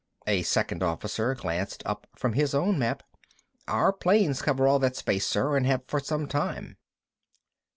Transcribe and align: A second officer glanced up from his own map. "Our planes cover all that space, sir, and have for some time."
A 0.25 0.41
second 0.41 0.81
officer 0.81 1.35
glanced 1.35 1.83
up 1.85 2.07
from 2.15 2.33
his 2.33 2.55
own 2.55 2.79
map. 2.79 3.03
"Our 3.67 3.93
planes 3.93 4.41
cover 4.41 4.67
all 4.67 4.79
that 4.79 4.95
space, 4.95 5.27
sir, 5.27 5.55
and 5.55 5.67
have 5.67 5.83
for 5.85 5.99
some 5.99 6.27
time." 6.27 6.77